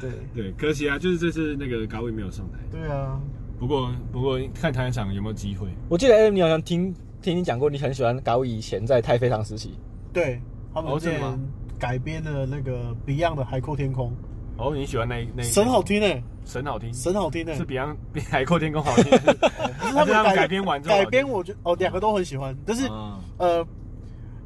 [0.00, 3.20] 对对，可惜啊，就是这次那个高位没有上台，对啊，
[3.58, 9.72] 不过不过看台场有没有机会，我记得 AM 你好像听听你讲过，你很喜欢高位以前在太非常时期，
[10.12, 10.40] 对。
[10.74, 11.20] 他们之前
[11.76, 14.12] 改编的那个 Beyond 的《海阔天空》
[14.62, 19.10] 哦，你喜欢那那神好听诶，神好听，神好听诶，是 Beyond 比 《海阔天空》好听。
[19.80, 22.56] 不是他们改编完之后，改编我觉得哦，两个都很喜欢。
[22.64, 22.86] 但是
[23.38, 23.66] 呃，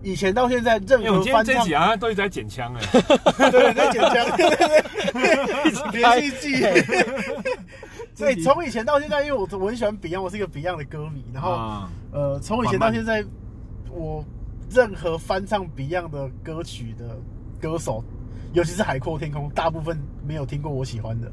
[0.03, 4.67] 以前到现在任何翻唱，这几好像都一直在捡枪 诶，对，在捡枪，对对
[5.13, 6.65] 对，连续剧。
[8.15, 11.25] 所以 从以前到现在，因为我我很喜欢 Beyond，我是一个 Beyond 的歌迷。
[11.33, 13.25] 然后呃，从以前到现在，
[13.91, 14.25] 我。
[14.75, 17.19] 任何翻唱 Beyond 的歌曲的
[17.61, 18.03] 歌手，
[18.55, 21.31] 尤其是《海阔天空》，大部分没有听过我喜欢的。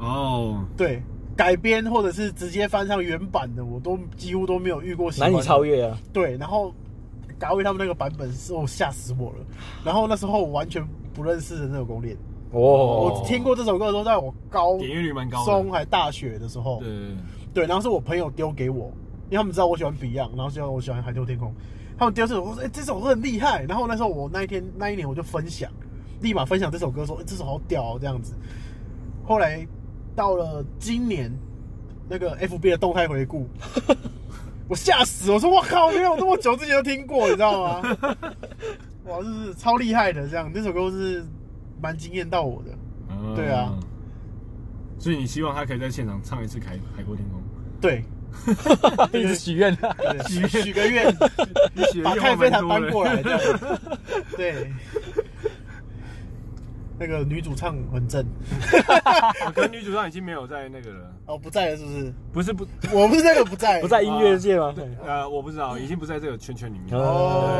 [0.00, 1.02] 哦，对，
[1.34, 5.32] 改编或者是直接翻唱原版的，我都几乎都没有遇过喜欢。
[5.32, 5.96] 难以超越啊！
[6.12, 6.74] 对，然后
[7.38, 9.38] 嘎威他们那个版本是哦吓死我了。
[9.84, 12.16] 然后那时候我完全不认识的那首攻略
[12.52, 16.80] 哦，我听过这首歌的时候，在我高点阅率蛮高，中还大学的时候。
[16.80, 16.88] 对
[17.52, 18.92] 对，然后是我朋友丢给我，
[19.30, 21.48] 因为他们知道我喜欢 Beyond，然后知道我喜欢《海阔天空》。
[21.96, 25.70] 他们丢这首歌，我说：“哎、欸，这首歌很厉害。”然后那时候我那一天那一年我就分享，
[26.20, 28.34] 立马分享这首歌，说：“哎、欸，这首好屌哦，这样子。”
[29.24, 29.64] 后来
[30.16, 31.32] 到了今年，
[32.08, 33.48] 那个 FB 的动态回顾，
[34.68, 35.30] 我吓死！
[35.30, 37.96] 我说：“我靠，原来我这么久之前都听过，你知道吗？”
[39.06, 41.24] 哇，就是超厉害的，这样那首歌是
[41.82, 42.70] 蛮惊艳到我的。
[43.10, 43.72] 嗯、对啊，
[44.98, 47.38] 所以你希望他可以在现场唱一次《海海阔天空》？
[47.80, 48.04] 对。
[49.12, 49.72] 一直许愿，
[50.26, 51.14] 许 许个愿，
[52.02, 53.22] 把太妃糖搬过来，
[54.36, 54.72] 对。
[56.98, 58.24] 那个女主唱很正，
[59.54, 61.12] 可能女主唱已经没有在那个了。
[61.26, 62.14] 哦，不在了，是不是？
[62.32, 64.72] 不是不，我不是那个不在，不在音乐界吗？
[64.74, 66.96] 对呃，我不知道，已经不在这个圈圈里面。
[66.98, 67.50] 哦，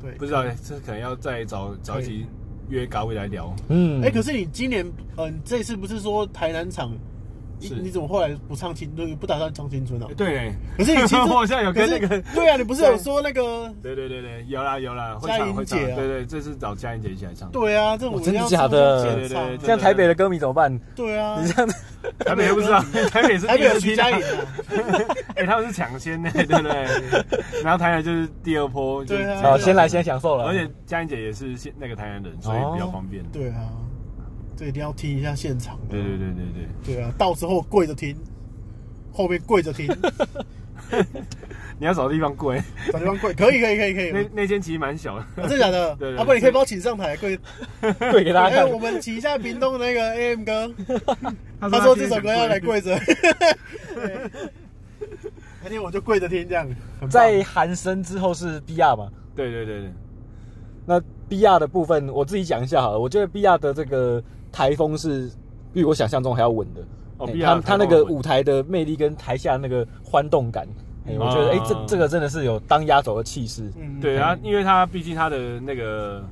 [0.00, 2.26] 对对，不知道，这可能要再找找一集
[2.68, 3.54] 约高位来聊。
[3.68, 6.92] 嗯，哎，可是你今年，嗯，这次不是说台南场？
[7.58, 10.06] 你你怎么后来不唱青，不打算唱青春啊？
[10.16, 13.72] 对，可是你 好像有跟那个，对啊，你不是有说那个？
[13.82, 17.50] 对对对对，有啦有啦，佳音姐，对对，这次找佳音姐一起来唱。
[17.50, 19.02] 对啊，这种真的假的？
[19.04, 20.78] 对对对，这样台北的歌迷怎么办？
[20.94, 21.74] 对啊，你这样
[22.18, 25.00] 台北又不知道， 台北是台北徐佳莹啊，
[25.36, 26.86] 哎，他们是抢先的，对不对？
[27.62, 30.44] 然后台南就是第二波，对啊，好，先来先享受了。
[30.44, 33.24] 而且佳音姐也是现那个台南人，所以比较方便。
[33.32, 33.68] 对啊。
[34.56, 35.90] 这一定要听一下现场的。
[35.90, 36.94] 对对对对对。
[36.94, 38.16] 对啊，到时候跪着听，
[39.12, 39.86] 后面跪着听。
[41.78, 42.58] 你要找地方跪，
[42.90, 44.10] 找地方跪，可以可以可以可以。
[44.10, 45.26] 那那间其实蛮小的。
[45.48, 45.94] 真的假的？
[46.00, 46.16] 对。
[46.16, 47.38] 阿伯，你可以帮我请上台跪，
[48.10, 48.70] 跪给大家看。
[48.70, 50.72] 我们请一下屏东那个 AM 哥，
[51.60, 52.98] 他说这首歌要来跪着。
[55.62, 56.66] 那天我就跪着听这样。
[57.10, 59.10] 在韩声之后是 BR 嘛？
[59.34, 59.92] 对对对对。
[60.86, 64.22] 那 BR 的部分我自己讲一下好了，我觉得 BR 的这个。
[64.56, 65.30] 台风是
[65.70, 66.80] 比我想象中还要稳的
[67.18, 70.66] 哦，他他那个舞台的魅力跟台下那个欢动感，
[71.06, 73.70] 哎，我觉得哎，这这个真的是有当压轴的气势。
[73.76, 76.24] 嗯，对啊，因为他毕竟他的那个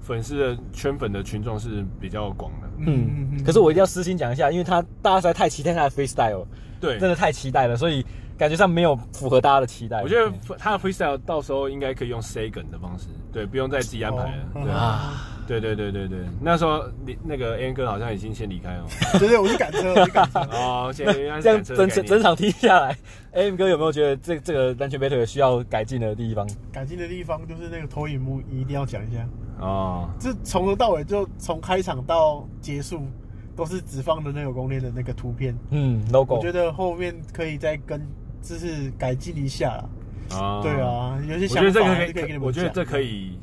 [0.00, 2.68] 粉丝的圈粉的群众是比较广的。
[2.86, 6.46] 嗯，可是我一定要私心讲一下，因为他大家实在太期待他的 freestyle，
[6.80, 8.06] 对，真的太期待了，所以
[8.38, 10.00] 感觉上没有符合大家的期待。
[10.00, 14.44] 我觉得他的 freestyle 到时候应该可以用 second 的方式，对，不用再自己安排了。
[14.54, 15.30] 对啊。
[15.46, 18.84] 对对对对对，那时候你那个 N 哥好像已经先离开了。
[19.18, 20.40] 对对，我去赶车，我去赶车。
[20.52, 22.96] 哦，这样整整整场听下来
[23.32, 26.48] ，M 哥有没有觉得这这个南拳北腿需要改进的地方？
[26.72, 29.26] 改进的地方就是那个投影幕一定要讲一下。
[29.60, 33.06] 哦，这从头到尾就从开场到结束
[33.54, 35.56] 都是只放的那个攻略的那个图片。
[35.70, 36.36] 嗯，logo。
[36.36, 38.00] 我觉得后面可以再跟
[38.42, 40.38] 就是改进一下啦。
[40.38, 42.42] 啊，对啊，有些想法可以给你们讲。
[42.42, 43.38] 我觉得这可以。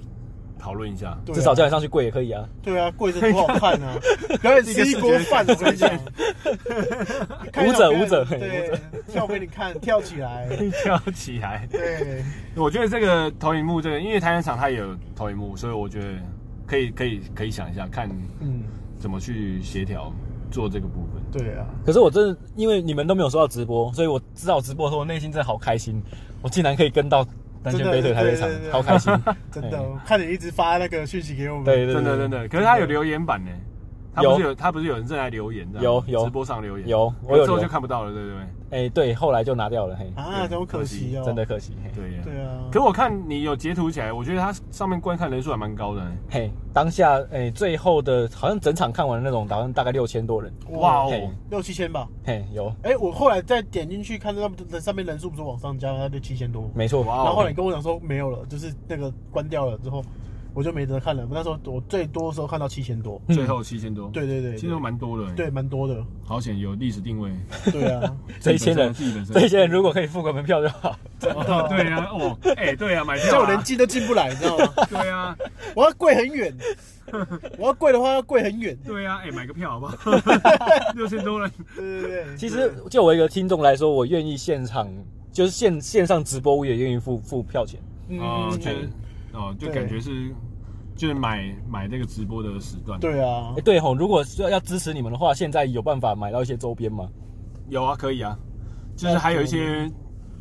[0.61, 2.47] 讨论一下，至少叫你上去跪也可以啊。
[2.61, 3.97] 对啊，跪着多好看啊！
[4.41, 5.91] 表演吃一锅饭，我跟你讲。
[7.65, 10.47] 舞者，舞者，对，跳给你看，跳起来，
[10.83, 11.67] 跳起来。
[11.71, 12.23] 对，
[12.55, 16.07] 我觉得这个投影幕，这个因为台南场它也有投影幕，所以我觉得
[16.67, 18.07] 可以，可以，可以想一下，看
[18.39, 18.61] 嗯
[18.99, 20.13] 怎么去协调
[20.51, 21.21] 做这个部分。
[21.31, 26.01] 对啊，可是我真的因为你们都没有收到直播，所以我知道直播的时候，我内心真的好开心，
[26.41, 27.25] 我竟然可以跟到。
[27.63, 29.13] 南拳北腿台北场，好开心！
[29.51, 32.47] 真的，看你一直发那个讯息给我们，对对，真的真的。
[32.47, 33.51] 可是他有留言板呢，
[34.13, 34.55] 他不是有。
[34.55, 36.23] 他不是有人正在留言的，有有。
[36.23, 37.45] 直播上留言，有我有。
[37.45, 38.39] 之后就看不到了，对对对？
[38.71, 42.69] 哎，对，后来就拿掉了，嘿啊，好可惜哦，真的可惜，嘿对呀，对啊。
[42.71, 51.11] 可我看你有截图起来，我觉得它上面观看人数还蛮高的，嘿，当下哎，最后的好像整场看完的那种，好像大概六千多人，哇哦，
[51.49, 60.01] 六七千吧，嘿，有，哎，我后来再点进去看，那那上面人数不是往上加，那就七千多，没错，然后后来你跟我讲说没有了，就是那个关掉了之后。
[60.53, 61.27] 我就没得看了。
[61.29, 64.09] 那时候我最多的时候看到七千多，最后七千多。
[64.09, 65.31] 对对对，其实蛮多的。
[65.33, 66.03] 对，蛮多的。
[66.25, 67.31] 好险有历史定位。
[67.71, 68.93] 对啊， 这些人，
[69.33, 70.97] 这些人如果可以付个门票就好。
[71.19, 74.65] 对啊，哦，哎，对啊，买票，叫我连进都进不来，你知道吗？
[74.89, 75.35] 对啊，
[75.75, 76.53] 我要跪很远，
[77.57, 78.77] 我要跪的话要跪很远。
[78.85, 79.97] 对啊，哎，买个票好不好？
[80.95, 81.51] 六千多人。
[81.75, 82.37] 对对对。
[82.37, 84.87] 其实就我一个听众来说，我愿意现场，
[85.31, 87.79] 就是线线上直播，我也愿意付付票钱。
[88.19, 88.69] 哦，就
[89.33, 90.33] 哦，就感觉是。
[90.93, 92.99] 就是买买那个直播的时段。
[92.99, 97.09] 对啊，对吼，如果要要支持你们的话，现在有办法买到一些周边吗？
[97.69, 98.37] 有啊，可以啊，
[98.95, 99.89] 就是还有一些，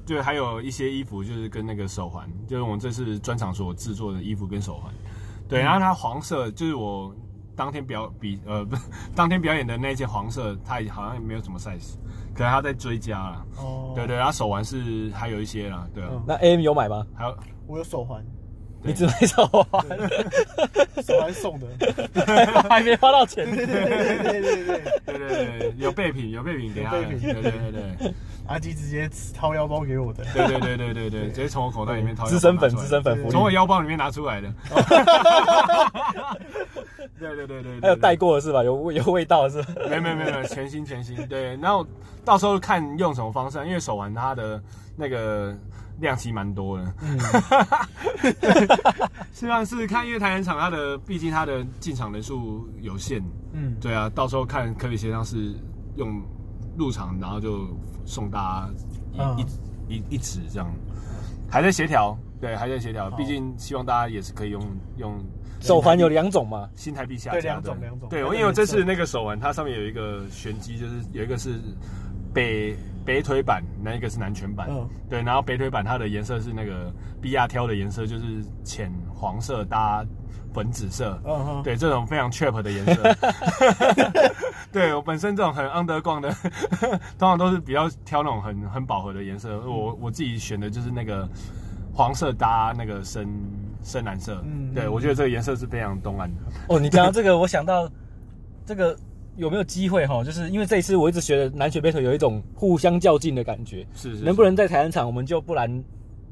[0.05, 4.93] 对，还有一些衣服，就是跟那个手环，就是我们这次专场所制作的衣服跟手环。
[5.49, 7.15] 对，然后它黄色，就是我
[7.57, 8.77] 当天表比呃不，
[9.15, 11.95] 当天表演的那件黄色，它好像也没有什么 size，
[12.35, 13.47] 可能它在追加了。
[13.59, 13.93] 哦。
[13.95, 16.11] 对对，然后手环是还有一些啦，对啊。
[16.27, 17.07] 那 AM 有买吗？
[17.15, 18.23] 还有，我有手环。
[18.83, 19.85] 你只买手环，
[21.05, 21.67] 手环送的，
[22.69, 23.45] 还没花到钱。
[23.55, 26.93] 对对对对对对对对对对，有备品，有备品给他。
[26.93, 28.15] 备品，对对对对。
[28.47, 30.25] 阿基直接掏腰包给我的。
[30.33, 32.25] 对对对对对对，直接从我口袋里面掏。
[32.27, 34.53] 资深粉，资深粉，从我腰包里面拿出来的。
[37.19, 38.65] 对对对对，还有带过的是吧？
[38.65, 39.75] 有有味道是吧？
[39.91, 41.15] 没有没有没有，全新全新。
[41.29, 41.87] 对，然后
[42.25, 44.61] 到时候看用什么方式，因为手环它的
[44.97, 45.55] 那个。
[46.01, 47.19] 量其实蛮多的，嗯，
[49.33, 55.55] 希望是看，因为台南场它的毕竟它的进场人数有限，嗯，对啊，到时候看可以协商是
[55.97, 56.21] 用
[56.77, 57.69] 入场，然后就
[58.05, 58.69] 送大
[59.17, 60.71] 家一一一一纸这样，
[61.51, 64.63] 还在协调，对，还在协调，毕竟希望大家也是可以用
[64.97, 65.19] 用
[65.61, 71.61] 手环有两种嘛，新台币下架，对，两种两种，对，我因为我这次那个手环它上面有一个玄机，就是有一个是
[72.33, 72.77] 北。
[73.03, 80.05] 北腿版，那一个是南拳版，嗯，对，然后北腿版它的颜色是那个比亚挑的颜色，就是浅黄色搭
[80.53, 83.03] 粉紫色，嗯，对，这种非常 cheap 的颜色，
[84.71, 86.31] 对我本身这种很 underground 的，
[87.19, 91.27] 通常都是比较挑那种很很饱和的颜色，嗯、我我自己选的就是那个
[91.95, 93.27] 黄色搭那个深
[93.83, 96.43] 深蓝色，嗯，对我觉得这个颜色是非常东岸的。
[96.69, 97.91] 哦，你讲到这个，我想到
[98.67, 98.95] 这个。
[99.37, 100.23] 有没有机会哈？
[100.23, 105.83] 就是因为这一次我一直觉得南拳北腿有一种互相较劲的感觉，是，是，是，能不能在台南场我们就不然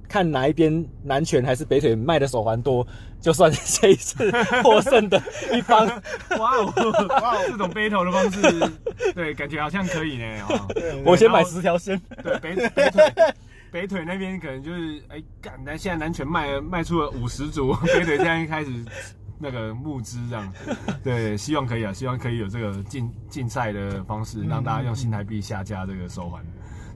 [0.09, 2.87] 看哪一边南拳还是北腿卖的手环多，
[3.21, 4.31] 就算是这一次
[4.63, 5.87] 获胜的一方。
[6.39, 6.73] 哇哦
[7.09, 10.25] 哇哦，这种 battle 的方式，对，感觉好像可以呢。
[11.05, 12.01] 我先买十条先。
[12.23, 13.13] 对，北北腿
[13.71, 18.71] 北腿那边可能就是哎，干，那现在南拳卖卖出了五十组，北腿现在一开始。
[19.39, 20.53] 那个募资这样，
[21.03, 26.45] 对，希望可以啊，希望可以有这个竞竞赛的方式，让大家用新台币下架这个手环，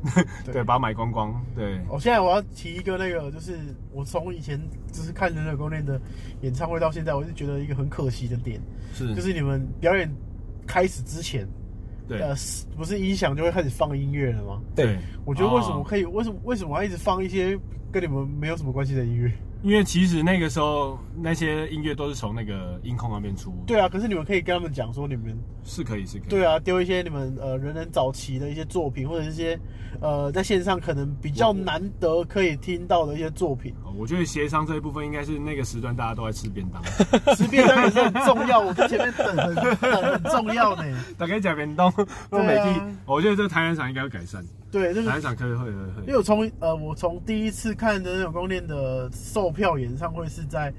[0.45, 1.33] 对，对，把它买光光。
[1.55, 3.59] 对，我现在我要提一个那个，就是
[3.93, 6.01] 我从以前就是看人的宫殿的
[6.41, 8.61] 演唱会到现在，我就觉得一个很可惜的点，
[8.93, 10.13] 是，就是你们表演
[10.67, 11.47] 开始之前，
[12.09, 12.35] 对，呃，
[12.77, 14.61] 不是音响就会开始放音乐了吗？
[14.75, 17.57] 对，我觉得为什么可以，为什么为什么要一直放一些
[17.93, 19.33] 跟你们没有什么关系的音乐？
[19.63, 23.55] 因为其实那个时候那些音乐都是从那个音控那边出。
[23.67, 26.29] 对啊，可是你们可以跟他们讲说，你们是可以是可以。
[26.29, 29.59] 对啊，丢一些你们呃人人早期的一些作品，或者是一些
[30.01, 33.73] 呃在线上可能比较难得可以听到的一些作品。
[33.97, 36.83] 我觉得协商这一部分应该是那个时段大家都在吃便当，
[37.37, 38.59] 吃便当也是很重要。
[38.59, 40.83] 我在前面等很等很重要呢。
[41.17, 41.93] 大家讲便当
[42.31, 44.45] 都没听，我觉得这个台湾场应该要改善。
[44.73, 46.01] 对，台南场可以会会会。
[46.01, 50.73] 因为我从呃我从第一次看的那种宫殿的售票演唱会是在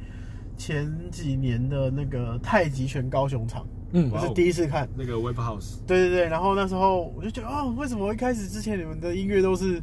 [0.57, 5.77] 前几年的那个太极拳高雄场，嗯，我是第一次看那个 Wave House。
[5.85, 9.79] 对对对，然后那时候我就觉得哦，为什么一开始之前你们的音乐都是，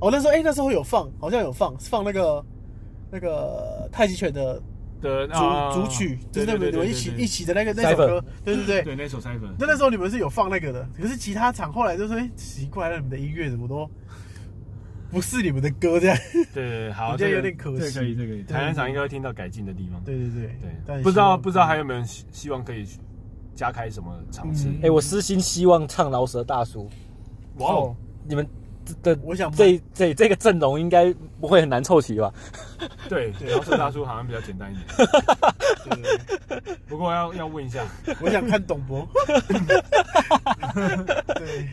[0.00, 2.44] 哦那时候哎那时候有放，好像有放放那个
[3.12, 4.60] 那个太极拳的。
[5.00, 9.54] 的主主曲就是那个你们一起一起的那个那首歌，对对对，对那首 Cypher。
[9.58, 13.88] 那那时候你们是有放那个的，可是其他场后来就说，哎，奇怪了，你们的音乐怎么都
[15.10, 16.16] 不是你们的歌这样？
[16.52, 17.92] 对对，好， 我觉得有点可惜。
[17.92, 18.42] 这可以，这可以。
[18.42, 20.02] 台湾场应该会听到改进的地方。
[20.04, 22.86] 对对对对，不知道不知道还有没有人希望可以
[23.54, 24.68] 加开什么场次？
[24.82, 26.88] 哎，我私心希望唱饶舌大叔。
[27.58, 28.46] 哇哦，你们。
[29.02, 32.32] 的，我想这这这个阵容应该不会很难凑齐吧？
[33.08, 34.86] 对对，饶舌大叔好像比较简单一点。
[36.88, 37.84] 不过要要问一下，
[38.20, 39.06] 我想看董博。
[41.34, 41.68] 对，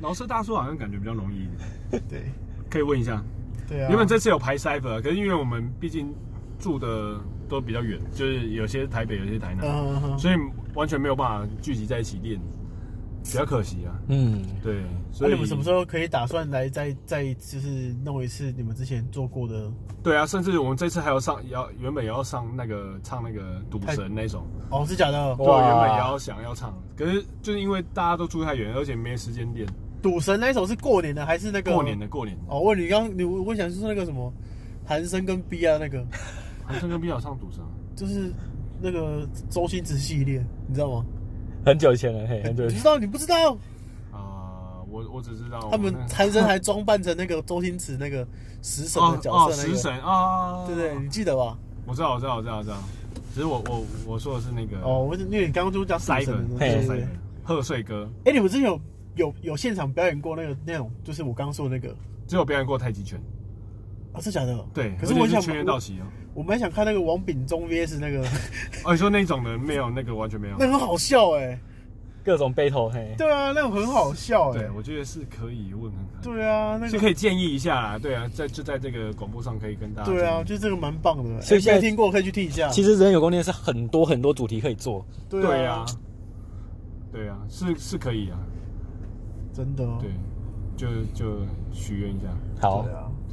[0.00, 1.48] 老车大叔好像感觉比较容易一
[1.90, 2.02] 点。
[2.08, 2.22] 对，
[2.70, 3.22] 可以问一下。
[3.68, 3.88] 对啊。
[3.88, 6.14] 原本这次有排 Cyber，可是因为我们毕竟
[6.58, 7.18] 住的
[7.48, 10.34] 都比较远，就是有些台北，有些台南，所以
[10.74, 12.40] 完全没有办法聚集在一起练。
[13.28, 19.70] 比较可惜啊，嗯，对，所以、啊、你们什么时候可以打算来再再就是弄一次你们之前做过的？
[20.02, 24.46] 对啊，甚至我们这次还要上，要原本也要上那个唱那个赌神那种。
[24.70, 25.36] 哦，是假的？
[25.36, 29.68] 对，原本也要想要唱，可是就是因为大家都住太远，而且没时间练。
[30.00, 31.70] 赌神那首是过年的还是那个？
[31.74, 32.42] 过年的，过年的。
[32.48, 34.32] 哦，问你刚你我想是那个什么，
[34.86, 36.02] 韩生跟 B 啊那个，
[36.64, 37.62] 韩生跟 B 要唱赌神，
[37.94, 38.32] 就是
[38.80, 41.04] 那个周星驰系列，你知道吗？
[41.64, 42.76] 很久以前了，嘿，很久以前。
[42.76, 42.98] 你知道？
[42.98, 43.52] 你不知道？
[44.12, 48.26] 啊，我我只知道他们财神还装扮成那个周星驰那个
[48.62, 51.58] 食神的角色，食神啊，对对，你记得吧？
[51.86, 52.76] 我知道，我知道，我知道，我知道。
[53.34, 57.06] 只是我我我说的是那个哦，我因为你刚刚就讲食神，对对，
[57.44, 58.08] 贺岁歌。
[58.24, 58.80] 哎，你们之前有
[59.16, 61.94] 有有现场表演过那个那种，就是我刚刚说的那个，
[62.26, 63.20] 只有表演过太极拳。
[64.18, 64.58] 啊，是假的？
[64.74, 66.04] 对，可是我想全员到齐哦。
[66.34, 68.20] 我们还想看那个王炳忠 VS 那个，
[68.84, 71.58] 哦，你说那种的没有，那个完全没有，那很好笑哎，
[72.24, 82.68] 各种 battle 嘿，对啊，那种很好笑哎，对，我觉得是可以问看看，对啊，那个可以建议一下啦，对啊，在就在这个广播上可以跟大家，对啊，我觉得这个蛮棒的，所以现在听过可以去听一下。
[82.68, 85.84] 其实人有功练是很多很多主题可以做，对啊，
[87.10, 88.38] 对啊，是是可以啊，
[89.52, 90.10] 真的，对，
[90.76, 91.40] 就就
[91.72, 92.28] 许愿一下，
[92.60, 92.92] 好，对，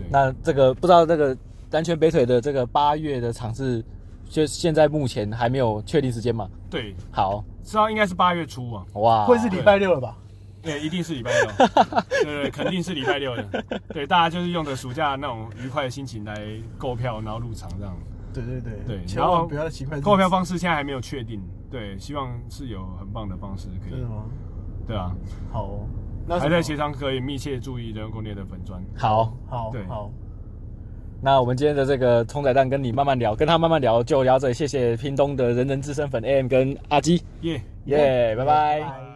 [0.10, 1.38] 那这个不知道这个。
[1.72, 3.84] 南拳北腿的这个八月的场次，
[4.30, 6.48] 就现在目前还没有确定时间嘛？
[6.70, 8.86] 对，好，知道应该是八月初啊。
[8.94, 10.16] 哇，会是礼拜六了吧？
[10.62, 11.52] 对，一定是礼拜六，
[12.24, 13.44] 对对，肯定是礼拜六的。
[13.90, 16.46] 对，大家就是用的暑假那种愉快的心情来
[16.78, 17.94] 购票，然后入场这样。
[18.32, 21.42] 对对对对，然后不要奇怪，购票方式现在还没有确定。
[21.70, 24.00] 对，希望是有很棒的方式可以。
[24.00, 24.24] 是吗？
[24.88, 25.14] 对啊。
[25.52, 25.80] 好，
[26.28, 28.82] 那还在协商，可以密切注意人工练的粉砖。
[28.96, 30.10] 好，好，对，好。
[31.22, 39.15] 那我们今天的这个冲仔蛋跟你慢慢聊，跟他慢慢聊就聊这里，谢谢拼东的人人资深粉 AM 跟阿基，耶耶，拜拜。